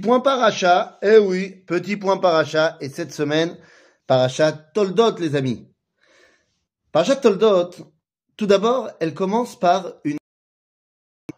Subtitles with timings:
[0.00, 3.58] Point paracha, eh oui, petit point paracha, et cette semaine,
[4.06, 5.68] paracha Toldot, les amis.
[6.92, 7.70] Paracha Toldot,
[8.36, 10.16] tout d'abord, elle commence par une,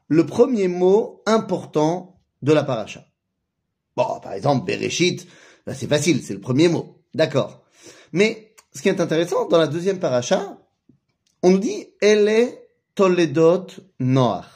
[0.07, 3.05] le premier mot important de la paracha.
[3.97, 5.27] Bon, par exemple, Bereshit,
[5.67, 7.03] c'est facile, c'est le premier mot.
[7.13, 7.65] D'accord.
[8.13, 10.59] Mais, ce qui est intéressant, dans la deuxième paracha,
[11.43, 13.67] on nous dit, elle est Toledot
[13.99, 14.47] Noach.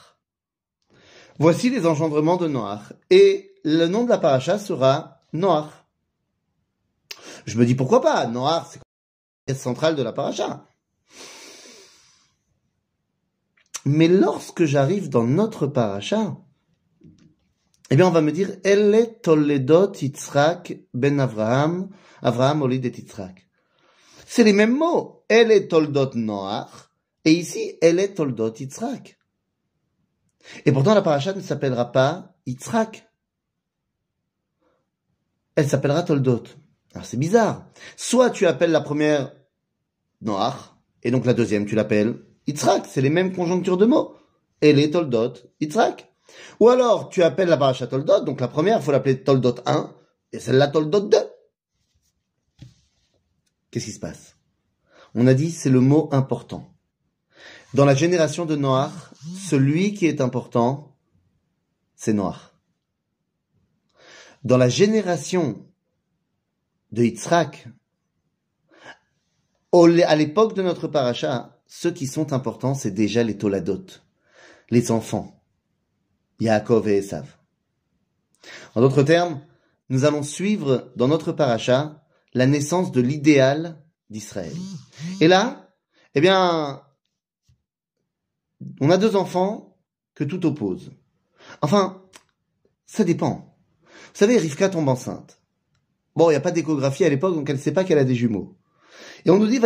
[1.41, 2.93] Voici les engendrements de Noach.
[3.11, 5.71] Et le nom de la paracha sera Noach.
[7.47, 8.80] Je me dis pourquoi pas, Noach, c'est
[9.49, 10.66] la centrale de la paracha.
[13.85, 16.37] Mais lorsque j'arrive dans notre paracha,
[17.91, 21.88] eh bien, on va me dire, Elle Toledot Yitzhak ben Avraham,
[22.21, 23.02] Avraham Olid et.
[24.27, 25.25] C'est les mêmes mots.
[25.29, 26.91] Elle est Toldot Noach,
[27.25, 29.19] et ici, elle Toldot Yitzhak.
[30.66, 33.08] Et pourtant, la paracha ne s'appellera pas Yitzhak
[35.59, 36.45] elle s'appellera Toldot.
[36.95, 37.66] Alors c'est bizarre.
[37.97, 39.32] Soit tu appelles la première
[40.21, 40.55] Noach,
[41.02, 42.15] et donc la deuxième tu l'appelles
[42.46, 44.15] Yitzhak, c'est les mêmes conjonctures de mots.
[44.60, 46.13] Elle est Toldot, Yitzhak.
[46.60, 49.93] Ou alors tu appelles la paracha Toldot, donc la première, il faut l'appeler Toldot 1,
[50.32, 51.16] et celle-là Toldot 2.
[53.73, 54.37] Qu'est-ce qui se passe?
[55.16, 56.73] On a dit c'est le mot important.
[57.75, 58.93] Dans la génération de Noach,
[59.37, 60.97] celui qui est important,
[61.97, 62.54] c'est Noach
[64.44, 65.67] dans la génération
[66.93, 67.69] de Yitzhak,
[69.72, 73.84] à l'époque de notre paracha, ceux qui sont importants, c'est déjà les Toladot,
[74.71, 75.43] les enfants,
[76.41, 77.37] Yaakov et Esav.
[78.75, 79.41] En d'autres termes,
[79.91, 84.55] nous allons suivre dans notre paracha la naissance de l'idéal d'Israël.
[85.21, 85.71] Et là,
[86.15, 86.83] eh bien,
[88.81, 89.77] on a deux enfants
[90.15, 90.93] que tout oppose.
[91.62, 92.03] Enfin,
[92.87, 93.47] ça dépend.
[94.12, 95.38] Vous savez, Rivka tombe enceinte.
[96.16, 98.04] Bon, il n'y a pas d'échographie à l'époque, donc elle ne sait pas qu'elle a
[98.04, 98.56] des jumeaux.
[99.25, 99.60] Et on nous dit,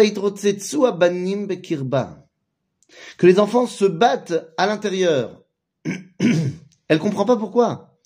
[0.87, 2.27] abanim bekirba.
[3.17, 5.43] Que les enfants se battent à l'intérieur.
[6.89, 7.99] elle comprend pas pourquoi.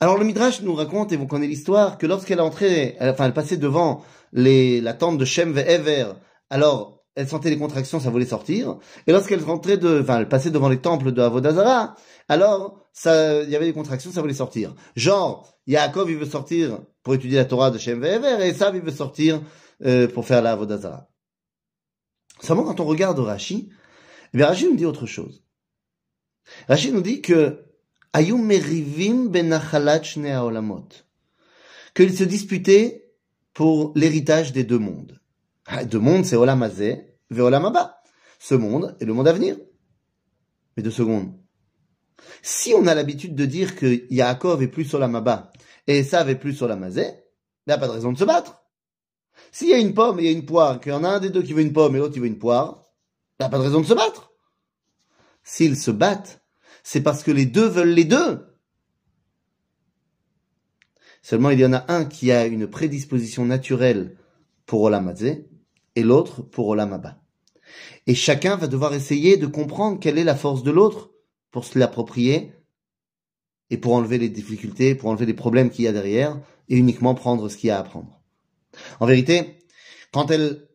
[0.00, 3.56] Alors le Midrash nous raconte, et vous connaissez l'histoire, que lorsqu'elle entrait, enfin elle passait
[3.56, 6.12] devant la tente de Shem Ever,
[6.50, 8.78] alors elle sentait les contractions, ça voulait sortir.
[9.08, 11.96] Et lorsqu'elle rentrait de, enfin, elle passait devant les temples de Avodazara,
[12.28, 14.74] alors, ça, il y avait des contractions, ça voulait sortir.
[14.96, 18.82] Genre, Yaakov, il veut sortir pour étudier la Torah de Shem Ve'ever, et Esav, il
[18.82, 19.40] veut sortir
[19.84, 21.08] euh, pour faire la Avodazara.
[22.40, 23.70] Seulement, quand on regarde Rashi,
[24.34, 25.44] eh bien, Rashi nous dit autre chose.
[26.66, 27.66] Rashi nous dit que
[28.12, 29.30] Ayum merivim
[30.42, 30.88] olamot.
[31.94, 33.12] Qu'ils se disputaient
[33.54, 35.20] pour l'héritage des deux mondes.
[35.66, 36.68] Ah, deux mondes, c'est Olam
[37.30, 38.02] Veolamaba.
[38.40, 39.56] Ce monde et le monde à venir.
[40.76, 41.32] Mais deux secondes.
[42.42, 45.02] Si on a l'habitude de dire que Yaakov est plus sur
[45.86, 46.68] et Esav est plus sur
[47.68, 48.62] il n'y a pas de raison de se battre.
[49.52, 51.08] S'il y a une pomme et il y a une poire, qu'il y en a
[51.08, 52.84] un des deux qui veut une pomme et l'autre qui veut une poire,
[53.38, 54.32] il n'y a pas de raison de se battre.
[55.42, 56.42] S'ils se battent,
[56.82, 58.46] c'est parce que les deux veulent les deux.
[61.22, 64.16] Seulement, il y en a un qui a une prédisposition naturelle
[64.64, 65.46] pour Olamazé
[65.94, 67.20] et l'autre pour Olamaba.
[68.06, 71.10] Et chacun va devoir essayer de comprendre quelle est la force de l'autre
[71.50, 72.52] pour se l'approprier
[73.70, 76.38] et pour enlever les difficultés, pour enlever les problèmes qu'il y a derrière
[76.68, 78.20] et uniquement prendre ce qu'il y a à prendre.
[79.00, 79.58] En vérité,
[80.12, 80.68] quand elle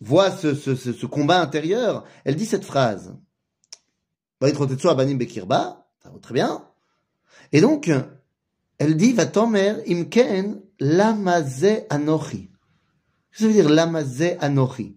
[0.00, 3.16] voit ce, combat intérieur, elle dit cette phrase.
[6.22, 6.64] Très bien.
[7.52, 7.90] Et donc,
[8.78, 12.50] elle dit, va mer imken lamaze anochi.
[13.32, 14.96] Qu'est-ce que ça veut dire lamaze anochi?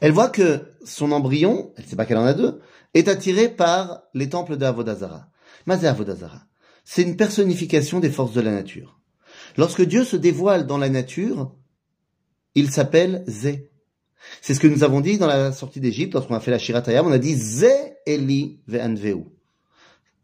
[0.00, 2.60] Elle voit que son embryon, elle ne sait pas qu'elle en a deux,
[2.94, 5.28] est attiré par les temples de Avodazara.
[5.66, 6.42] Mazé Avodazara,
[6.84, 9.00] c'est une personnification des forces de la nature.
[9.56, 11.54] Lorsque Dieu se dévoile dans la nature,
[12.54, 13.70] il s'appelle Zé.
[14.42, 17.06] C'est ce que nous avons dit dans la sortie d'Égypte, lorsqu'on a fait la Shiratayam,
[17.06, 19.24] on a dit Zé Eli Ve'anveu.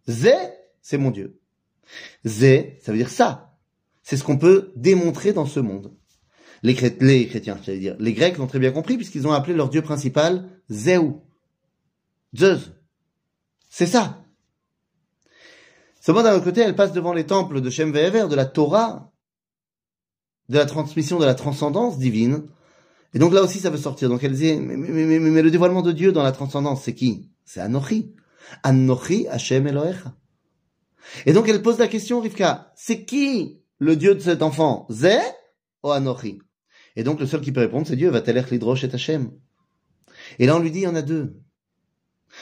[0.08, 0.34] Zé,
[0.82, 1.40] c'est mon Dieu.
[2.24, 3.58] Zé, ça veut dire ça.
[4.02, 5.92] C'est ce qu'on peut démontrer dans ce monde.
[6.62, 9.82] Les, chrétiens, j'allais dire, les Grecs l'ont très bien compris puisqu'ils ont appelé leur Dieu
[9.82, 11.22] principal Zéou.
[12.36, 12.72] Zeus.
[13.68, 14.22] C'est ça.
[16.00, 19.12] Seulement d'un autre côté, elle passe devant les temples de Shem Ve'ever, de la Torah,
[20.48, 22.46] de la transmission de la transcendance divine.
[23.12, 24.08] Et donc là aussi, ça veut sortir.
[24.08, 27.30] Donc elle dit, mais, le dévoilement de Dieu dans la transcendance, c'est qui?
[27.44, 28.14] C'est Anochi.
[28.62, 30.14] Anochi Hashem Elohecha.
[31.24, 34.86] Et donc elle pose la question, Rivka, c'est qui le Dieu de cet enfant?
[34.90, 35.18] Zé
[35.82, 36.38] ou Anochi?
[36.94, 39.30] Et donc le seul qui peut répondre, c'est Dieu, va t'aller l'hydroche et Hashem?
[40.38, 41.40] Et là on lui dit, il y en a deux.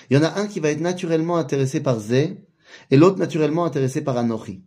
[0.08, 2.44] Il y en a un qui va être naturellement intéressé par Zé,
[2.90, 4.64] et l'autre naturellement intéressé par Anochi.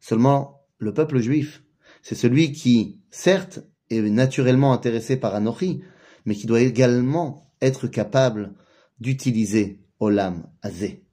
[0.00, 1.62] Seulement, le peuple juif,
[2.02, 3.60] c'est celui qui, certes,
[3.90, 5.82] est naturellement intéressé par Anochi,
[6.24, 8.54] mais qui doit également être capable
[9.00, 11.04] d'utiliser Olam Azé.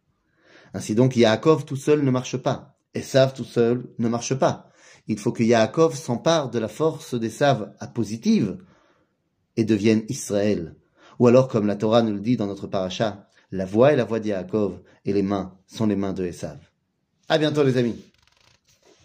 [0.73, 2.77] Ainsi donc, Yaakov tout seul ne marche pas.
[2.93, 4.69] Esav tout seul ne marche pas.
[5.07, 8.57] Il faut que Yaakov s'empare de la force d'Esav à positive
[9.55, 10.75] et devienne Israël.
[11.19, 14.03] Ou alors, comme la Torah nous le dit dans notre paracha, la voix est la
[14.03, 16.57] voix de Yaakov et les mains sont les mains de Esav.
[17.29, 17.95] À bientôt les amis.